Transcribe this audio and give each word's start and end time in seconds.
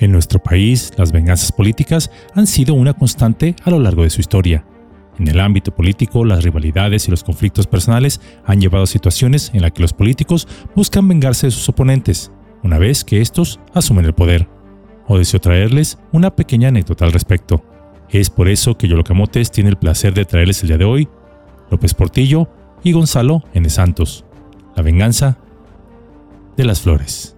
En 0.00 0.12
nuestro 0.12 0.38
país, 0.38 0.92
las 0.96 1.10
venganzas 1.10 1.50
políticas 1.50 2.10
han 2.34 2.46
sido 2.46 2.74
una 2.74 2.94
constante 2.94 3.56
a 3.64 3.70
lo 3.70 3.80
largo 3.80 4.04
de 4.04 4.10
su 4.10 4.20
historia. 4.20 4.64
En 5.18 5.26
el 5.26 5.40
ámbito 5.40 5.74
político, 5.74 6.24
las 6.24 6.44
rivalidades 6.44 7.08
y 7.08 7.10
los 7.10 7.24
conflictos 7.24 7.66
personales 7.66 8.20
han 8.44 8.60
llevado 8.60 8.84
a 8.84 8.86
situaciones 8.86 9.50
en 9.54 9.62
las 9.62 9.72
que 9.72 9.82
los 9.82 9.92
políticos 9.92 10.46
buscan 10.76 11.08
vengarse 11.08 11.48
de 11.48 11.50
sus 11.50 11.68
oponentes, 11.68 12.30
una 12.62 12.78
vez 12.78 13.02
que 13.02 13.20
estos 13.20 13.58
asumen 13.74 14.04
el 14.04 14.14
poder. 14.14 14.48
O 15.08 15.18
deseo 15.18 15.40
traerles 15.40 15.98
una 16.12 16.36
pequeña 16.36 16.68
anécdota 16.68 17.04
al 17.04 17.12
respecto. 17.12 17.64
Es 18.08 18.30
por 18.30 18.48
eso 18.48 18.78
que 18.78 18.86
Yolocamotes 18.86 19.50
tiene 19.50 19.70
el 19.70 19.76
placer 19.76 20.14
de 20.14 20.24
traerles 20.24 20.62
el 20.62 20.68
día 20.68 20.78
de 20.78 20.84
hoy 20.84 21.08
López 21.70 21.94
Portillo 21.94 22.48
y 22.84 22.92
Gonzalo 22.92 23.42
N. 23.52 23.68
Santos. 23.68 24.24
La 24.76 24.82
venganza 24.82 25.38
de 26.56 26.64
las 26.64 26.80
flores. 26.80 27.37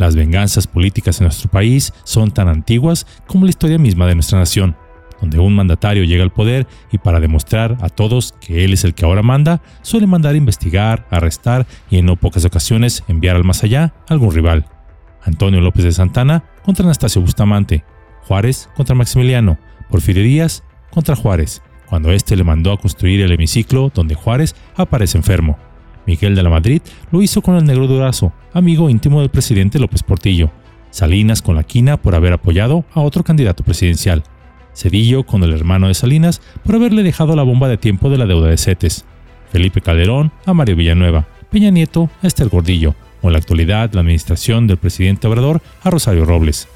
Las 0.00 0.16
venganzas 0.16 0.66
políticas 0.66 1.20
en 1.20 1.26
nuestro 1.26 1.50
país 1.50 1.92
son 2.04 2.30
tan 2.30 2.48
antiguas 2.48 3.06
como 3.26 3.44
la 3.44 3.50
historia 3.50 3.76
misma 3.76 4.06
de 4.06 4.14
nuestra 4.14 4.38
nación, 4.38 4.74
donde 5.20 5.38
un 5.38 5.54
mandatario 5.54 6.04
llega 6.04 6.22
al 6.22 6.32
poder 6.32 6.66
y 6.90 6.96
para 6.96 7.20
demostrar 7.20 7.76
a 7.82 7.90
todos 7.90 8.32
que 8.40 8.64
él 8.64 8.72
es 8.72 8.84
el 8.84 8.94
que 8.94 9.04
ahora 9.04 9.20
manda, 9.20 9.60
suele 9.82 10.06
mandar 10.06 10.36
investigar, 10.36 11.06
arrestar 11.10 11.66
y 11.90 11.98
en 11.98 12.06
no 12.06 12.16
pocas 12.16 12.46
ocasiones 12.46 13.04
enviar 13.08 13.36
al 13.36 13.44
más 13.44 13.62
allá 13.62 13.92
a 14.08 14.14
algún 14.14 14.32
rival. 14.32 14.64
Antonio 15.22 15.60
López 15.60 15.84
de 15.84 15.92
Santana 15.92 16.44
contra 16.62 16.86
Anastasio 16.86 17.20
Bustamante, 17.20 17.84
Juárez 18.22 18.70
contra 18.76 18.94
Maximiliano, 18.94 19.58
Porfirio 19.90 20.22
Díaz 20.22 20.64
contra 20.90 21.14
Juárez, 21.14 21.60
cuando 21.90 22.10
éste 22.10 22.36
le 22.36 22.44
mandó 22.44 22.72
a 22.72 22.78
construir 22.78 23.20
el 23.20 23.32
hemiciclo 23.32 23.92
donde 23.94 24.14
Juárez 24.14 24.56
aparece 24.76 25.18
enfermo. 25.18 25.58
Miguel 26.06 26.34
de 26.34 26.42
la 26.42 26.50
Madrid 26.50 26.82
lo 27.10 27.22
hizo 27.22 27.42
con 27.42 27.56
el 27.56 27.64
negro 27.64 27.86
Durazo, 27.86 28.32
amigo 28.52 28.90
íntimo 28.90 29.20
del 29.20 29.30
presidente 29.30 29.78
López 29.78 30.02
Portillo. 30.02 30.50
Salinas 30.90 31.42
con 31.42 31.54
la 31.54 31.62
quina 31.62 31.96
por 31.96 32.14
haber 32.14 32.32
apoyado 32.32 32.84
a 32.92 33.00
otro 33.00 33.22
candidato 33.22 33.62
presidencial. 33.62 34.24
Cedillo 34.74 35.24
con 35.24 35.42
el 35.42 35.52
hermano 35.52 35.88
de 35.88 35.94
Salinas 35.94 36.40
por 36.64 36.74
haberle 36.74 37.02
dejado 37.02 37.36
la 37.36 37.42
bomba 37.42 37.68
de 37.68 37.78
tiempo 37.78 38.10
de 38.10 38.18
la 38.18 38.26
deuda 38.26 38.48
de 38.48 38.56
CETES. 38.56 39.04
Felipe 39.52 39.80
Calderón 39.80 40.32
a 40.46 40.54
Mario 40.54 40.76
Villanueva. 40.76 41.26
Peña 41.50 41.70
Nieto 41.70 42.10
a 42.22 42.26
Esther 42.26 42.48
Gordillo. 42.48 42.94
O 43.22 43.28
en 43.28 43.34
la 43.34 43.38
actualidad 43.38 43.92
la 43.92 44.00
administración 44.00 44.66
del 44.66 44.78
presidente 44.78 45.26
Obrador 45.26 45.60
a 45.82 45.90
Rosario 45.90 46.24
Robles. 46.24 46.68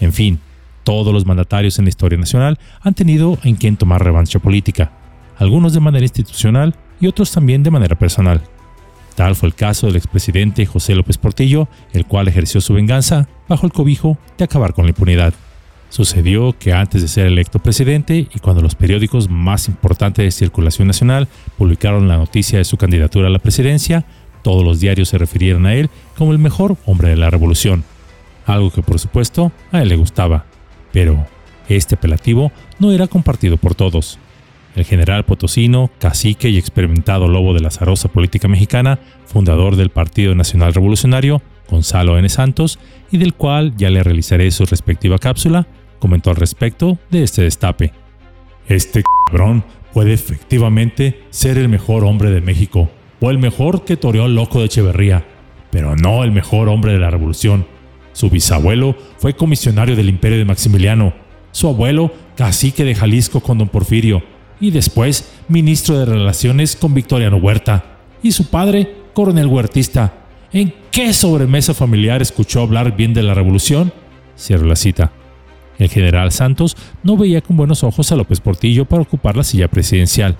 En 0.00 0.12
fin, 0.12 0.40
todos 0.82 1.14
los 1.14 1.26
mandatarios 1.26 1.78
en 1.78 1.84
la 1.84 1.90
historia 1.90 2.18
nacional 2.18 2.58
han 2.80 2.94
tenido 2.94 3.38
en 3.44 3.54
quien 3.54 3.76
tomar 3.76 4.02
revancha 4.02 4.40
política, 4.40 4.90
algunos 5.38 5.72
de 5.72 5.80
manera 5.80 6.04
institucional 6.04 6.74
y 7.00 7.06
otros 7.06 7.30
también 7.30 7.62
de 7.62 7.70
manera 7.70 7.96
personal. 7.96 8.42
Tal 9.14 9.36
fue 9.36 9.48
el 9.48 9.54
caso 9.54 9.86
del 9.86 9.96
expresidente 9.96 10.66
José 10.66 10.94
López 10.94 11.18
Portillo, 11.18 11.68
el 11.92 12.06
cual 12.06 12.28
ejerció 12.28 12.60
su 12.60 12.74
venganza 12.74 13.28
bajo 13.48 13.66
el 13.66 13.72
cobijo 13.72 14.16
de 14.38 14.44
acabar 14.44 14.72
con 14.72 14.84
la 14.84 14.90
impunidad. 14.90 15.34
Sucedió 15.90 16.56
que 16.58 16.72
antes 16.72 17.02
de 17.02 17.08
ser 17.08 17.26
electo 17.26 17.58
presidente 17.58 18.26
y 18.34 18.38
cuando 18.38 18.62
los 18.62 18.74
periódicos 18.74 19.28
más 19.28 19.68
importantes 19.68 20.24
de 20.24 20.30
circulación 20.30 20.88
nacional 20.88 21.28
publicaron 21.58 22.08
la 22.08 22.16
noticia 22.16 22.58
de 22.58 22.64
su 22.64 22.78
candidatura 22.78 23.26
a 23.28 23.30
la 23.30 23.38
presidencia, 23.38 24.06
todos 24.42 24.64
los 24.64 24.80
diarios 24.80 25.10
se 25.10 25.18
refirieron 25.18 25.66
a 25.66 25.74
él 25.74 25.90
como 26.16 26.32
el 26.32 26.38
mejor 26.38 26.76
hombre 26.86 27.10
de 27.10 27.16
la 27.16 27.28
revolución, 27.28 27.84
algo 28.46 28.70
que 28.70 28.82
por 28.82 28.98
supuesto 28.98 29.52
a 29.70 29.82
él 29.82 29.90
le 29.90 29.96
gustaba. 29.96 30.46
Pero 30.92 31.26
este 31.68 31.94
apelativo 31.96 32.52
no 32.78 32.90
era 32.90 33.06
compartido 33.06 33.58
por 33.58 33.74
todos. 33.74 34.18
El 34.74 34.84
general 34.84 35.24
potosino, 35.24 35.90
cacique 35.98 36.48
y 36.48 36.58
experimentado 36.58 37.28
lobo 37.28 37.52
de 37.52 37.60
la 37.60 37.70
zarosa 37.70 38.08
política 38.08 38.48
mexicana, 38.48 38.98
fundador 39.26 39.76
del 39.76 39.90
Partido 39.90 40.34
Nacional 40.34 40.72
Revolucionario, 40.72 41.42
Gonzalo 41.68 42.18
N. 42.18 42.28
Santos, 42.28 42.78
y 43.10 43.18
del 43.18 43.34
cual 43.34 43.74
ya 43.76 43.90
le 43.90 44.02
realizaré 44.02 44.50
su 44.50 44.64
respectiva 44.64 45.18
cápsula, 45.18 45.66
comentó 45.98 46.30
al 46.30 46.36
respecto 46.36 46.98
de 47.10 47.22
este 47.22 47.42
destape. 47.42 47.92
Este 48.66 49.02
cabrón 49.26 49.64
puede 49.92 50.14
efectivamente 50.14 51.22
ser 51.30 51.58
el 51.58 51.68
mejor 51.68 52.04
hombre 52.04 52.30
de 52.30 52.40
México, 52.40 52.90
o 53.20 53.30
el 53.30 53.38
mejor 53.38 53.84
que 53.84 53.96
toreó 53.96 54.24
al 54.24 54.34
loco 54.34 54.58
de 54.58 54.66
Echeverría, 54.66 55.24
pero 55.70 55.96
no 55.96 56.24
el 56.24 56.32
mejor 56.32 56.68
hombre 56.68 56.92
de 56.92 56.98
la 56.98 57.10
revolución. 57.10 57.66
Su 58.12 58.30
bisabuelo 58.30 58.96
fue 59.18 59.34
comisionario 59.34 59.96
del 59.96 60.08
imperio 60.08 60.38
de 60.38 60.44
Maximiliano, 60.44 61.14
su 61.50 61.68
abuelo 61.68 62.12
cacique 62.36 62.84
de 62.84 62.94
Jalisco 62.94 63.40
con 63.40 63.58
don 63.58 63.68
Porfirio, 63.68 64.22
y 64.62 64.70
después 64.70 65.28
ministro 65.48 65.98
de 65.98 66.06
Relaciones 66.06 66.76
con 66.76 66.94
Victoriano 66.94 67.36
Huerta, 67.36 67.84
y 68.22 68.30
su 68.30 68.46
padre, 68.46 68.94
coronel 69.12 69.48
huertista. 69.48 70.14
¿En 70.52 70.72
qué 70.92 71.12
sobremesa 71.12 71.74
familiar 71.74 72.22
escuchó 72.22 72.62
hablar 72.62 72.96
bien 72.96 73.12
de 73.12 73.24
la 73.24 73.34
revolución? 73.34 73.92
Cierro 74.38 74.64
la 74.64 74.76
cita. 74.76 75.10
El 75.78 75.88
general 75.88 76.30
Santos 76.30 76.76
no 77.02 77.16
veía 77.16 77.40
con 77.40 77.56
buenos 77.56 77.82
ojos 77.82 78.12
a 78.12 78.16
López 78.16 78.38
Portillo 78.40 78.84
para 78.84 79.02
ocupar 79.02 79.36
la 79.36 79.42
silla 79.42 79.66
presidencial, 79.66 80.36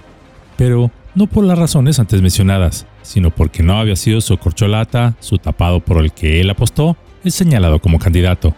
pero 0.56 0.92
no 1.16 1.26
por 1.26 1.44
las 1.44 1.58
razones 1.58 1.98
antes 1.98 2.22
mencionadas, 2.22 2.86
sino 3.02 3.30
porque 3.32 3.64
no 3.64 3.78
había 3.80 3.96
sido 3.96 4.20
su 4.20 4.38
corcholata, 4.38 5.16
su 5.18 5.38
tapado 5.38 5.80
por 5.80 5.98
el 5.98 6.12
que 6.12 6.40
él 6.40 6.48
apostó, 6.48 6.96
el 7.24 7.32
señalado 7.32 7.80
como 7.80 7.98
candidato. 7.98 8.54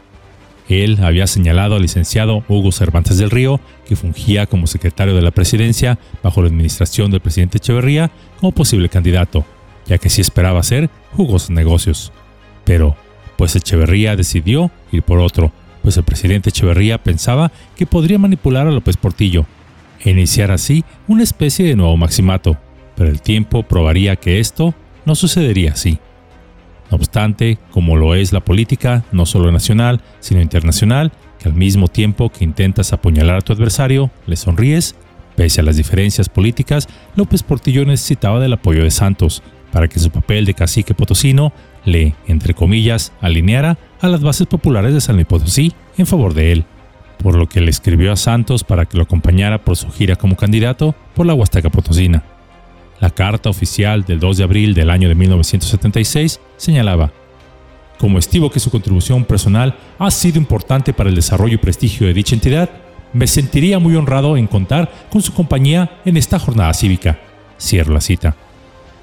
Él 0.69 0.99
había 1.03 1.27
señalado 1.27 1.77
al 1.77 1.83
licenciado 1.83 2.43
Hugo 2.49 2.73
Cervantes 2.73 3.19
del 3.19 3.31
Río, 3.31 3.61
que 3.87 3.97
fungía 3.97 4.47
como 4.47 4.67
secretario 4.67 5.15
de 5.15 5.23
la 5.23 5.31
presidencia 5.31 5.99
bajo 6.23 6.41
la 6.41 6.49
administración 6.49 7.11
del 7.11 7.21
presidente 7.21 7.59
Echeverría, 7.59 8.11
como 8.41 8.53
posible 8.53 8.89
candidato, 8.89 9.45
ya 9.87 9.99
que 9.99 10.09
sí 10.09 10.23
esperaba 10.23 10.61
hacer 10.61 10.89
jugosos 11.13 11.51
negocios. 11.51 12.13
Pero, 12.65 12.97
pues 13.37 13.55
Echeverría 13.57 14.17
decidió 14.17 14.71
ir 14.91 15.03
por 15.03 15.19
otro, 15.19 15.53
pues 15.83 15.99
el 15.99 16.05
presidente 16.05 16.49
Echeverría 16.49 17.03
pensaba 17.03 17.53
que 17.77 17.85
podría 17.85 18.19
manipular 18.19 18.67
a 18.67 18.71
López 18.71 18.97
Portillo 18.97 19.45
e 20.01 20.11
iniciar 20.11 20.51
así 20.51 20.83
una 21.09 21.23
especie 21.23 21.67
de 21.67 21.77
nuevo 21.77 21.97
maximato, 21.99 22.57
pero 22.97 23.11
el 23.11 23.21
tiempo 23.21 23.65
probaría 23.65 24.17
que 24.17 24.41
esto 24.41 24.75
no 25.05 25.15
sucedería 25.15 25.73
así. 25.73 25.99
No 26.91 26.97
obstante, 26.97 27.59
como 27.71 27.97
lo 27.97 28.15
es 28.15 28.33
la 28.33 28.41
política, 28.41 29.05
no 29.13 29.27
solo 29.27 29.51
nacional, 29.51 30.01
sino 30.21 30.41
internacional, 30.41 31.13
que 31.39 31.49
al 31.49 31.55
mismo 31.55 31.89
tiempo 31.89 32.31
que 32.31 32.45
intentas 32.45 32.93
apuñalar 32.93 33.37
a 33.37 33.41
tu 33.41 33.53
adversario, 33.53 34.11
le 34.27 34.37
sonríes, 34.37 34.95
pese 35.37 35.61
a 35.61 35.65
las 35.65 35.77
diferencias 35.77 36.29
políticas, 36.29 36.89
López 37.17 37.43
Portillo 37.43 37.85
necesitaba 37.85 38.41
del 38.41 38.53
apoyo 38.53 38.83
de 38.83 38.91
Santos 38.91 39.43
para 39.73 39.89
que 39.89 39.99
su 39.99 40.11
papel 40.11 40.45
de 40.45 40.55
cacique 40.55 40.95
potosino 40.95 41.53
le, 41.85 42.15
entre 42.29 42.55
comillas, 42.55 43.13
alineara 43.21 43.77
a 44.01 44.09
las 44.09 44.23
bases 44.23 44.47
populares 44.47 44.95
de 44.95 45.01
San 45.01 45.17
Luis 45.17 45.27
Potosí 45.27 45.73
en 45.99 46.07
favor 46.07 46.33
de 46.33 46.53
él, 46.53 46.65
por 47.19 47.37
lo 47.37 47.49
que 47.49 47.61
le 47.61 47.71
escribió 47.71 48.13
a 48.13 48.17
Santos 48.17 48.65
para 48.65 48.87
que 48.87 48.97
lo 48.97 49.03
acompañara 49.03 49.65
por 49.65 49.77
su 49.77 49.91
gira 49.91 50.17
como 50.17 50.37
candidato 50.37 50.95
por 51.15 51.27
la 51.27 51.35
Huasteca 51.35 51.71
Potosina. 51.71 52.23
La 53.01 53.11
carta 53.11 53.51
oficial 53.51 54.05
del 54.05 54.21
2 54.21 54.39
de 54.39 54.45
abril 54.45 54.75
del 54.75 54.91
año 54.91 55.09
de 55.09 55.15
1976 55.15 56.41
señalaba, 56.57 57.13
como 57.99 58.19
estimo 58.19 58.51
que 58.51 58.61
su 58.61 58.71
contribución 58.71 59.25
personal 59.25 59.77
ha 59.99 60.11
sido 60.11 60.39
importante 60.39 60.93
para 60.93 61.09
el 61.09 61.15
desarrollo 61.15 61.55
y 61.55 61.59
prestigio 61.59 62.07
de 62.07 62.15
dicha 62.15 62.35
entidad, 62.35 62.71
me 63.13 63.27
sentiría 63.27 63.79
muy 63.79 63.95
honrado 63.95 64.37
en 64.37 64.47
contar 64.47 64.93
con 65.11 65.23
su 65.23 65.33
compañía 65.33 66.01
en 66.05 66.17
esta 66.17 66.39
jornada 66.39 66.75
cívica. 66.75 67.19
Cierro 67.59 67.95
la 67.95 68.01
cita. 68.01 68.37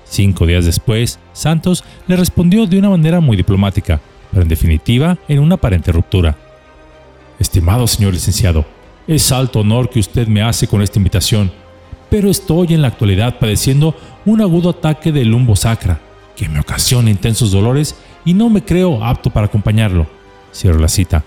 Cinco 0.03 0.46
días 0.46 0.66
después, 0.66 1.19
Santos 1.31 1.84
le 2.07 2.18
respondió 2.18 2.68
de 2.68 2.78
una 2.78 2.90
manera 2.90 3.22
muy 3.22 3.38
diplomática, 3.38 4.01
pero 4.30 4.44
en 4.44 4.50
definitiva 4.50 5.18
en 5.28 5.40
una 5.40 5.56
aparente 5.56 5.91
ruptura. 5.91 6.38
Estimado 7.40 7.88
señor 7.88 8.13
licenciado, 8.13 8.66
es 9.07 9.31
alto 9.31 9.62
honor 9.62 9.90
que 9.90 10.00
usted 10.00 10.28
me 10.28 10.41
hace 10.41 10.68
con 10.68 10.81
esta 10.81 11.00
invitación, 11.00 11.51
pero 12.12 12.30
estoy 12.30 12.74
en 12.74 12.82
la 12.82 12.90
actualidad 12.90 13.40
padeciendo 13.40 13.96
un 14.26 14.42
agudo 14.42 14.72
ataque 14.72 15.14
de 15.14 15.24
lumbo 15.24 15.56
sacra 15.56 16.02
que 16.36 16.50
me 16.50 16.60
ocasiona 16.60 17.10
intensos 17.10 17.52
dolores 17.52 17.96
y 18.26 18.34
no 18.34 18.50
me 18.50 18.64
creo 18.64 19.04
apto 19.04 19.30
para 19.30 19.48
acompañarlo. 19.48 20.08
Cierro 20.54 20.80
la 20.80 20.90
cita. 20.90 21.24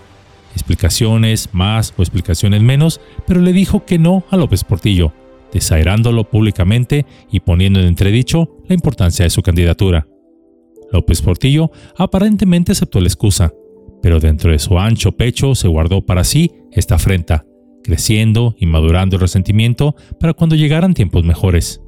Explicaciones 0.52 1.48
más 1.52 1.94
o 1.96 2.02
explicaciones 2.02 2.60
menos, 2.60 3.00
pero 3.26 3.40
le 3.40 3.52
dijo 3.54 3.86
que 3.86 3.98
no 3.98 4.24
a 4.30 4.36
López 4.36 4.62
Portillo, 4.62 5.12
desairándolo 5.52 6.24
públicamente 6.24 7.06
y 7.32 7.40
poniendo 7.40 7.80
en 7.80 7.86
entredicho 7.86 8.50
la 8.68 8.74
importancia 8.74 9.24
de 9.24 9.30
su 9.30 9.40
candidatura. 9.40 10.06
López 10.92 11.22
Portillo 11.22 11.70
aparentemente 11.96 12.72
aceptó 12.72 13.00
la 13.00 13.08
excusa, 13.08 13.52
pero 14.02 14.20
dentro 14.20 14.52
de 14.52 14.58
su 14.58 14.78
ancho 14.78 15.12
pecho 15.12 15.54
se 15.54 15.66
guardó 15.66 16.02
para 16.02 16.24
sí 16.24 16.52
esta 16.72 16.96
afrenta, 16.96 17.46
creciendo 17.84 18.56
y 18.58 18.66
madurando 18.66 19.16
el 19.16 19.20
resentimiento 19.20 19.94
para 20.18 20.32
cuando 20.32 20.56
llegaran 20.56 20.94
tiempos 20.94 21.24
mejores. 21.24 21.80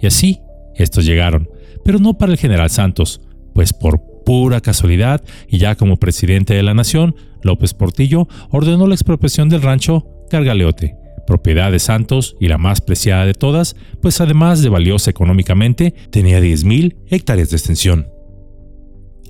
Y 0.00 0.06
así, 0.06 0.40
estos 0.76 1.04
llegaron, 1.04 1.50
pero 1.84 1.98
no 1.98 2.14
para 2.14 2.32
el 2.32 2.38
general 2.38 2.70
Santos, 2.70 3.20
pues 3.52 3.72
por 3.72 4.00
pura 4.24 4.60
casualidad, 4.60 5.22
y 5.48 5.58
ya 5.58 5.74
como 5.74 5.98
presidente 5.98 6.54
de 6.54 6.62
la 6.62 6.72
nación, 6.72 7.14
López 7.42 7.74
Portillo 7.74 8.26
ordenó 8.50 8.86
la 8.86 8.94
expropiación 8.94 9.50
del 9.50 9.62
rancho 9.62 10.06
Cargaleote, 10.30 10.96
propiedad 11.26 11.70
de 11.70 11.78
Santos 11.78 12.36
y 12.40 12.48
la 12.48 12.58
más 12.58 12.80
preciada 12.80 13.26
de 13.26 13.34
todas, 13.34 13.76
pues 14.00 14.20
además 14.20 14.62
de 14.62 14.70
valiosa 14.70 15.10
económicamente, 15.10 15.94
tenía 16.10 16.40
10.000 16.40 16.96
hectáreas 17.08 17.50
de 17.50 17.56
extensión. 17.56 18.08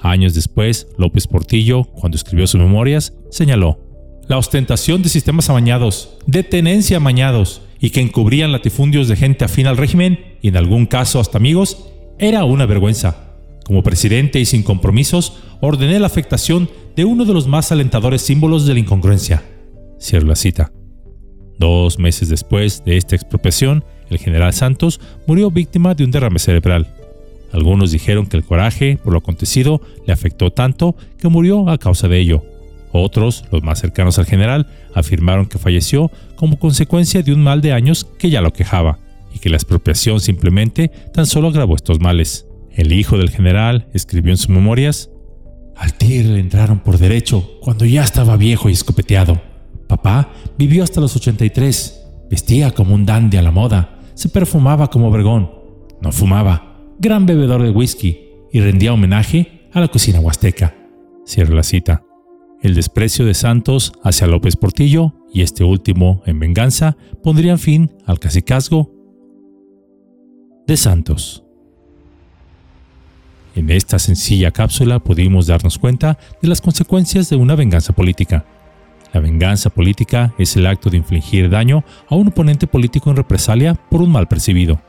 Años 0.00 0.34
después, 0.34 0.86
López 0.98 1.26
Portillo, 1.26 1.84
cuando 1.84 2.16
escribió 2.16 2.46
sus 2.46 2.60
memorias, 2.60 3.14
señaló, 3.30 3.83
la 4.28 4.38
ostentación 4.38 5.02
de 5.02 5.08
sistemas 5.08 5.50
amañados, 5.50 6.16
de 6.26 6.42
tenencia 6.42 6.96
amañados, 6.96 7.62
y 7.80 7.90
que 7.90 8.00
encubrían 8.00 8.52
latifundios 8.52 9.08
de 9.08 9.16
gente 9.16 9.44
afín 9.44 9.66
al 9.66 9.76
régimen, 9.76 10.38
y 10.40 10.48
en 10.48 10.56
algún 10.56 10.86
caso 10.86 11.20
hasta 11.20 11.38
amigos, 11.38 11.90
era 12.18 12.44
una 12.44 12.66
vergüenza. 12.66 13.34
Como 13.64 13.82
presidente 13.82 14.40
y 14.40 14.44
sin 14.44 14.62
compromisos, 14.62 15.34
ordené 15.60 15.98
la 15.98 16.06
afectación 16.06 16.70
de 16.96 17.04
uno 17.04 17.24
de 17.24 17.34
los 17.34 17.46
más 17.46 17.72
alentadores 17.72 18.22
símbolos 18.22 18.66
de 18.66 18.74
la 18.74 18.80
incongruencia. 18.80 19.42
Cierro 20.00 20.26
la 20.26 20.36
cita. 20.36 20.72
Dos 21.58 21.98
meses 21.98 22.28
después 22.28 22.82
de 22.84 22.96
esta 22.96 23.16
expropiación, 23.16 23.84
el 24.10 24.18
general 24.18 24.52
Santos 24.52 25.00
murió 25.26 25.50
víctima 25.50 25.94
de 25.94 26.04
un 26.04 26.10
derrame 26.10 26.38
cerebral. 26.38 26.94
Algunos 27.52 27.92
dijeron 27.92 28.26
que 28.26 28.36
el 28.36 28.44
coraje 28.44 28.98
por 29.02 29.12
lo 29.12 29.20
acontecido 29.20 29.80
le 30.06 30.12
afectó 30.12 30.50
tanto 30.50 30.96
que 31.18 31.28
murió 31.28 31.68
a 31.68 31.78
causa 31.78 32.08
de 32.08 32.18
ello. 32.18 32.42
Otros, 32.96 33.44
los 33.50 33.64
más 33.64 33.80
cercanos 33.80 34.20
al 34.20 34.26
general, 34.26 34.68
afirmaron 34.94 35.46
que 35.46 35.58
falleció 35.58 36.12
como 36.36 36.60
consecuencia 36.60 37.24
de 37.24 37.32
un 37.32 37.42
mal 37.42 37.60
de 37.60 37.72
años 37.72 38.06
que 38.18 38.30
ya 38.30 38.40
lo 38.40 38.52
quejaba 38.52 39.00
y 39.34 39.40
que 39.40 39.48
la 39.48 39.56
expropiación 39.56 40.20
simplemente 40.20 40.92
tan 41.12 41.26
solo 41.26 41.48
agravó 41.48 41.74
estos 41.74 41.98
males. 41.98 42.46
El 42.70 42.92
hijo 42.92 43.18
del 43.18 43.30
general 43.30 43.88
escribió 43.94 44.32
en 44.32 44.36
sus 44.36 44.48
memorias, 44.48 45.10
Al 45.76 45.94
tigre 45.94 46.34
le 46.34 46.38
entraron 46.38 46.78
por 46.78 46.98
derecho 46.98 47.58
cuando 47.60 47.84
ya 47.84 48.04
estaba 48.04 48.36
viejo 48.36 48.68
y 48.68 48.74
escopeteado. 48.74 49.42
Papá 49.88 50.30
vivió 50.56 50.84
hasta 50.84 51.00
los 51.00 51.16
83, 51.16 52.00
vestía 52.30 52.70
como 52.70 52.94
un 52.94 53.04
dandy 53.04 53.38
a 53.38 53.42
la 53.42 53.50
moda, 53.50 53.98
se 54.14 54.28
perfumaba 54.28 54.88
como 54.88 55.08
Obregón, 55.08 55.50
no 56.00 56.12
fumaba, 56.12 56.94
gran 57.00 57.26
bebedor 57.26 57.60
de 57.60 57.70
whisky 57.70 58.20
y 58.52 58.60
rendía 58.60 58.92
homenaje 58.92 59.68
a 59.72 59.80
la 59.80 59.88
cocina 59.88 60.20
huasteca. 60.20 60.76
Cierra 61.26 61.56
la 61.56 61.64
cita. 61.64 62.04
El 62.64 62.74
desprecio 62.74 63.26
de 63.26 63.34
Santos 63.34 63.92
hacia 64.02 64.26
López 64.26 64.56
Portillo 64.56 65.12
y 65.30 65.42
este 65.42 65.64
último, 65.64 66.22
en 66.24 66.40
venganza, 66.40 66.96
pondrían 67.22 67.58
fin 67.58 67.92
al 68.06 68.18
cacicazgo 68.18 68.90
de 70.66 70.74
Santos. 70.78 71.44
En 73.54 73.68
esta 73.68 73.98
sencilla 73.98 74.50
cápsula 74.50 74.98
pudimos 74.98 75.46
darnos 75.46 75.76
cuenta 75.76 76.16
de 76.40 76.48
las 76.48 76.62
consecuencias 76.62 77.28
de 77.28 77.36
una 77.36 77.54
venganza 77.54 77.92
política. 77.92 78.46
La 79.12 79.20
venganza 79.20 79.68
política 79.68 80.32
es 80.38 80.56
el 80.56 80.66
acto 80.66 80.88
de 80.88 80.96
infligir 80.96 81.50
daño 81.50 81.84
a 82.08 82.14
un 82.14 82.28
oponente 82.28 82.66
político 82.66 83.10
en 83.10 83.16
represalia 83.16 83.74
por 83.74 84.00
un 84.00 84.10
mal 84.10 84.26
percibido. 84.26 84.80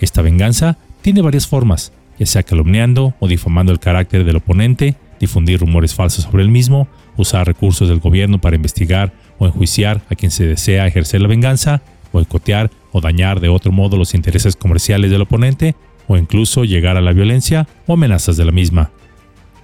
Esta 0.00 0.22
venganza 0.22 0.78
tiene 1.02 1.20
varias 1.20 1.48
formas, 1.48 1.90
ya 2.16 2.26
sea 2.26 2.44
calumniando 2.44 3.14
o 3.18 3.26
difamando 3.26 3.72
el 3.72 3.80
carácter 3.80 4.22
del 4.24 4.36
oponente, 4.36 4.94
difundir 5.20 5.60
rumores 5.60 5.94
falsos 5.94 6.24
sobre 6.24 6.42
el 6.42 6.48
mismo, 6.48 6.88
usar 7.16 7.46
recursos 7.46 7.88
del 7.88 8.00
gobierno 8.00 8.40
para 8.40 8.56
investigar 8.56 9.12
o 9.38 9.46
enjuiciar 9.46 10.02
a 10.10 10.14
quien 10.14 10.30
se 10.30 10.46
desea 10.46 10.86
ejercer 10.86 11.20
la 11.20 11.28
venganza, 11.28 11.82
boicotear 12.12 12.70
o 12.92 13.00
dañar 13.00 13.40
de 13.40 13.48
otro 13.48 13.72
modo 13.72 13.96
los 13.96 14.14
intereses 14.14 14.56
comerciales 14.56 15.10
del 15.10 15.22
oponente, 15.22 15.74
o 16.06 16.16
incluso 16.16 16.64
llegar 16.64 16.96
a 16.96 17.02
la 17.02 17.12
violencia 17.12 17.68
o 17.86 17.92
amenazas 17.92 18.36
de 18.36 18.44
la 18.44 18.52
misma. 18.52 18.90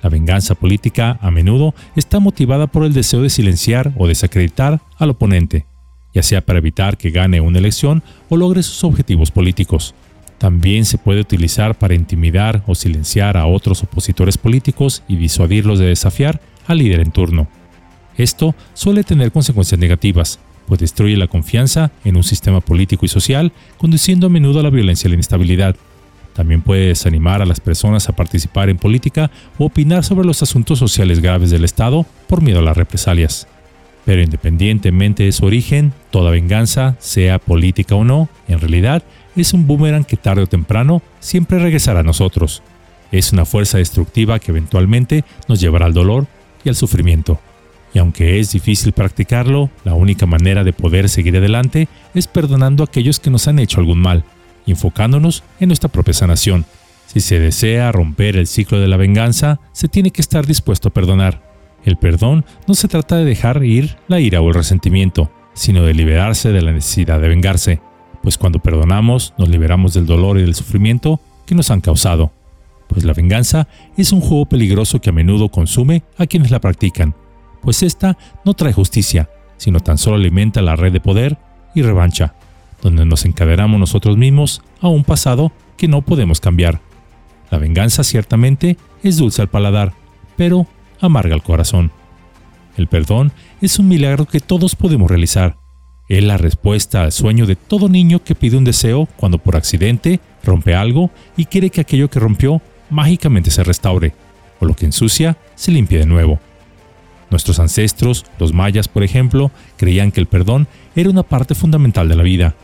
La 0.02 0.10
venganza 0.10 0.54
política 0.54 1.18
a 1.22 1.30
menudo 1.30 1.74
está 1.96 2.20
motivada 2.20 2.66
por 2.66 2.84
el 2.84 2.92
deseo 2.92 3.22
de 3.22 3.30
silenciar 3.30 3.92
o 3.96 4.06
desacreditar 4.06 4.82
al 4.98 5.10
oponente, 5.10 5.64
ya 6.12 6.22
sea 6.22 6.42
para 6.42 6.58
evitar 6.58 6.98
que 6.98 7.10
gane 7.10 7.40
una 7.40 7.58
elección 7.58 8.02
o 8.28 8.36
logre 8.36 8.62
sus 8.62 8.84
objetivos 8.84 9.30
políticos. 9.30 9.94
También 10.38 10.84
se 10.84 10.98
puede 10.98 11.20
utilizar 11.20 11.78
para 11.78 11.94
intimidar 11.94 12.62
o 12.66 12.74
silenciar 12.74 13.36
a 13.36 13.46
otros 13.46 13.82
opositores 13.82 14.36
políticos 14.36 15.02
y 15.08 15.16
disuadirlos 15.16 15.78
de 15.78 15.86
desafiar 15.86 16.40
al 16.66 16.78
líder 16.78 17.00
en 17.00 17.12
turno. 17.12 17.48
Esto 18.16 18.54
suele 18.74 19.04
tener 19.04 19.32
consecuencias 19.32 19.78
negativas, 19.78 20.38
pues 20.66 20.80
destruye 20.80 21.16
la 21.16 21.26
confianza 21.26 21.90
en 22.04 22.16
un 22.16 22.24
sistema 22.24 22.60
político 22.60 23.04
y 23.04 23.08
social, 23.08 23.52
conduciendo 23.76 24.26
a 24.26 24.30
menudo 24.30 24.60
a 24.60 24.62
la 24.62 24.70
violencia 24.70 25.08
y 25.08 25.10
la 25.10 25.14
inestabilidad. 25.14 25.76
También 26.34 26.62
puede 26.62 26.88
desanimar 26.88 27.42
a 27.42 27.46
las 27.46 27.60
personas 27.60 28.08
a 28.08 28.16
participar 28.16 28.68
en 28.68 28.76
política 28.76 29.30
o 29.58 29.66
opinar 29.66 30.04
sobre 30.04 30.26
los 30.26 30.42
asuntos 30.42 30.78
sociales 30.78 31.20
graves 31.20 31.50
del 31.50 31.64
Estado 31.64 32.06
por 32.26 32.42
miedo 32.42 32.58
a 32.58 32.62
las 32.62 32.76
represalias. 32.76 33.46
Pero 34.04 34.20
independientemente 34.20 35.22
de 35.22 35.32
su 35.32 35.46
origen, 35.46 35.92
toda 36.10 36.30
venganza, 36.30 36.96
sea 36.98 37.38
política 37.38 37.94
o 37.94 38.04
no, 38.04 38.28
en 38.48 38.60
realidad 38.60 39.04
es 39.40 39.52
un 39.52 39.66
boomerang 39.66 40.04
que 40.04 40.16
tarde 40.16 40.42
o 40.42 40.46
temprano 40.46 41.02
siempre 41.20 41.58
regresará 41.58 42.00
a 42.00 42.04
nosotros. 42.04 42.62
Es 43.12 43.32
una 43.32 43.44
fuerza 43.44 43.78
destructiva 43.78 44.38
que 44.38 44.50
eventualmente 44.50 45.24
nos 45.48 45.60
llevará 45.60 45.86
al 45.86 45.94
dolor 45.94 46.26
y 46.64 46.68
al 46.68 46.76
sufrimiento. 46.76 47.38
Y 47.92 47.98
aunque 48.00 48.40
es 48.40 48.52
difícil 48.52 48.92
practicarlo, 48.92 49.70
la 49.84 49.94
única 49.94 50.26
manera 50.26 50.64
de 50.64 50.72
poder 50.72 51.08
seguir 51.08 51.36
adelante 51.36 51.88
es 52.12 52.26
perdonando 52.26 52.82
a 52.82 52.86
aquellos 52.86 53.20
que 53.20 53.30
nos 53.30 53.46
han 53.46 53.60
hecho 53.60 53.78
algún 53.78 54.00
mal, 54.00 54.24
enfocándonos 54.66 55.44
en 55.60 55.68
nuestra 55.68 55.88
propia 55.88 56.14
sanación. 56.14 56.64
Si 57.06 57.20
se 57.20 57.38
desea 57.38 57.92
romper 57.92 58.36
el 58.36 58.48
ciclo 58.48 58.80
de 58.80 58.88
la 58.88 58.96
venganza, 58.96 59.60
se 59.72 59.88
tiene 59.88 60.10
que 60.10 60.22
estar 60.22 60.46
dispuesto 60.46 60.88
a 60.88 60.92
perdonar. 60.92 61.40
El 61.84 61.96
perdón 61.96 62.44
no 62.66 62.74
se 62.74 62.88
trata 62.88 63.16
de 63.16 63.24
dejar 63.24 63.62
ir 63.64 63.96
la 64.08 64.18
ira 64.18 64.40
o 64.40 64.48
el 64.48 64.54
resentimiento, 64.54 65.30
sino 65.52 65.84
de 65.84 65.94
liberarse 65.94 66.50
de 66.50 66.62
la 66.62 66.72
necesidad 66.72 67.20
de 67.20 67.28
vengarse, 67.28 67.80
pues 68.24 68.38
cuando 68.38 68.58
perdonamos 68.58 69.34
nos 69.36 69.50
liberamos 69.50 69.92
del 69.92 70.06
dolor 70.06 70.38
y 70.38 70.42
del 70.42 70.54
sufrimiento 70.54 71.20
que 71.44 71.54
nos 71.54 71.70
han 71.70 71.82
causado. 71.82 72.32
Pues 72.88 73.04
la 73.04 73.12
venganza 73.12 73.68
es 73.98 74.12
un 74.12 74.22
juego 74.22 74.46
peligroso 74.46 75.00
que 75.00 75.10
a 75.10 75.12
menudo 75.12 75.50
consume 75.50 76.04
a 76.16 76.26
quienes 76.26 76.50
la 76.50 76.60
practican, 76.60 77.14
pues 77.60 77.82
esta 77.82 78.16
no 78.44 78.54
trae 78.54 78.72
justicia, 78.72 79.28
sino 79.58 79.80
tan 79.80 79.98
solo 79.98 80.16
alimenta 80.16 80.62
la 80.62 80.74
red 80.74 80.92
de 80.92 81.00
poder 81.00 81.36
y 81.74 81.82
revancha, 81.82 82.34
donde 82.80 83.04
nos 83.04 83.26
encadenamos 83.26 83.78
nosotros 83.78 84.16
mismos 84.16 84.62
a 84.80 84.88
un 84.88 85.04
pasado 85.04 85.52
que 85.76 85.86
no 85.86 86.00
podemos 86.00 86.40
cambiar. 86.40 86.80
La 87.50 87.58
venganza 87.58 88.04
ciertamente 88.04 88.78
es 89.02 89.18
dulce 89.18 89.42
al 89.42 89.48
paladar, 89.48 89.92
pero 90.36 90.66
amarga 90.98 91.34
al 91.34 91.42
corazón. 91.42 91.90
El 92.78 92.86
perdón 92.86 93.32
es 93.60 93.78
un 93.78 93.88
milagro 93.88 94.24
que 94.24 94.40
todos 94.40 94.76
podemos 94.76 95.10
realizar. 95.10 95.63
Es 96.08 96.22
la 96.22 96.36
respuesta 96.36 97.02
al 97.02 97.12
sueño 97.12 97.46
de 97.46 97.56
todo 97.56 97.88
niño 97.88 98.22
que 98.22 98.34
pide 98.34 98.58
un 98.58 98.64
deseo 98.64 99.08
cuando 99.16 99.38
por 99.38 99.56
accidente 99.56 100.20
rompe 100.44 100.74
algo 100.74 101.10
y 101.36 101.46
quiere 101.46 101.70
que 101.70 101.80
aquello 101.80 102.10
que 102.10 102.20
rompió 102.20 102.60
mágicamente 102.90 103.50
se 103.50 103.64
restaure, 103.64 104.12
o 104.60 104.66
lo 104.66 104.74
que 104.74 104.84
ensucia 104.84 105.38
se 105.54 105.72
limpie 105.72 105.98
de 105.98 106.06
nuevo. 106.06 106.40
Nuestros 107.30 107.58
ancestros, 107.58 108.26
los 108.38 108.52
mayas 108.52 108.86
por 108.86 109.02
ejemplo, 109.02 109.50
creían 109.78 110.12
que 110.12 110.20
el 110.20 110.26
perdón 110.26 110.68
era 110.94 111.08
una 111.08 111.22
parte 111.22 111.54
fundamental 111.54 112.06
de 112.06 112.16
la 112.16 112.22
vida, 112.22 112.54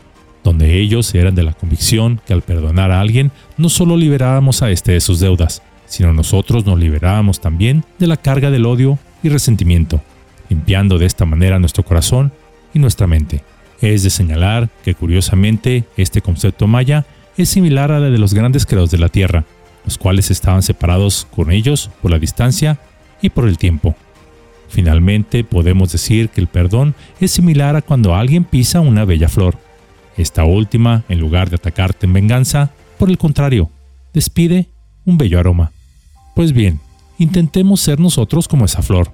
donde 0.43 0.79
ellos 0.79 1.13
eran 1.15 1.33
de 1.33 1.43
la 1.43 1.53
convicción 1.53 2.21
que 2.25 2.33
al 2.33 2.43
perdonar 2.43 2.91
a 2.91 3.01
alguien 3.01 3.31
no 3.57 3.69
solo 3.69 3.97
liberábamos 3.97 4.61
a 4.61 4.69
éste 4.69 4.91
de 4.91 5.01
sus 5.01 5.19
deudas, 5.19 5.63
sino 5.87 6.13
nosotros 6.13 6.65
nos 6.67 6.79
liberábamos 6.79 7.41
también 7.41 7.83
de 7.97 8.07
la 8.07 8.17
carga 8.17 8.51
del 8.51 8.67
odio 8.67 8.99
y 9.23 9.29
resentimiento, 9.29 9.99
limpiando 10.47 10.99
de 10.99 11.07
esta 11.07 11.25
manera 11.25 11.59
nuestro 11.59 11.83
corazón 11.83 12.31
y 12.73 12.79
nuestra 12.79 13.07
mente. 13.07 13.43
Es 13.81 14.03
de 14.03 14.09
señalar 14.09 14.69
que 14.83 14.93
curiosamente 14.93 15.85
este 15.97 16.21
concepto 16.21 16.67
maya 16.67 17.05
es 17.37 17.49
similar 17.49 17.91
a 17.91 17.99
la 17.99 18.09
de 18.09 18.17
los 18.17 18.33
grandes 18.33 18.65
credos 18.65 18.91
de 18.91 18.99
la 18.99 19.09
tierra, 19.09 19.45
los 19.85 19.97
cuales 19.97 20.29
estaban 20.29 20.61
separados 20.61 21.27
con 21.35 21.51
ellos 21.51 21.89
por 22.01 22.11
la 22.11 22.19
distancia 22.19 22.79
y 23.21 23.29
por 23.29 23.47
el 23.47 23.57
tiempo. 23.57 23.95
Finalmente, 24.69 25.43
podemos 25.43 25.91
decir 25.91 26.29
que 26.29 26.39
el 26.39 26.47
perdón 26.47 26.95
es 27.19 27.31
similar 27.31 27.75
a 27.75 27.81
cuando 27.81 28.15
alguien 28.15 28.43
pisa 28.43 28.79
una 28.79 29.03
bella 29.03 29.27
flor. 29.27 29.57
Esta 30.15 30.45
última, 30.45 31.03
en 31.09 31.19
lugar 31.19 31.49
de 31.49 31.55
atacarte 31.55 32.05
en 32.05 32.13
venganza, 32.13 32.71
por 32.97 33.09
el 33.09 33.17
contrario, 33.17 33.69
despide 34.13 34.67
un 35.05 35.17
bello 35.17 35.39
aroma. 35.39 35.71
Pues 36.35 36.53
bien, 36.53 36.79
intentemos 37.17 37.81
ser 37.81 37.99
nosotros 37.99 38.47
como 38.47 38.65
esa 38.65 38.81
flor, 38.81 39.11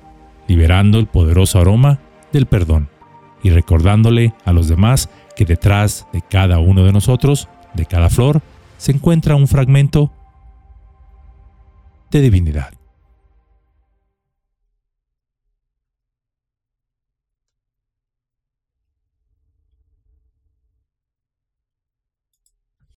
liberando 0.47 0.99
el 0.99 1.07
poderoso 1.07 1.59
aroma 1.59 1.99
del 2.33 2.45
perdón 2.45 2.89
y 3.43 3.49
recordándole 3.49 4.33
a 4.45 4.53
los 4.53 4.67
demás 4.67 5.09
que 5.35 5.45
detrás 5.45 6.07
de 6.13 6.21
cada 6.21 6.59
uno 6.59 6.83
de 6.83 6.91
nosotros, 6.91 7.47
de 7.73 7.85
cada 7.85 8.09
flor, 8.09 8.41
se 8.77 8.91
encuentra 8.91 9.35
un 9.35 9.47
fragmento 9.47 10.11
de 12.11 12.21
divinidad. 12.21 12.76